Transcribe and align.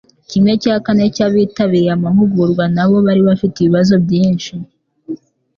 Kimwe 0.29 0.53
cya 0.63 0.75
kane 0.85 1.05
cy'abitabiriye 1.15 1.91
amahugurwa 1.97 2.63
na 2.75 2.83
bo 2.89 2.97
bari 3.05 3.21
bafite 3.29 3.55
ibibazo 3.59 3.93
byishi 4.03 4.53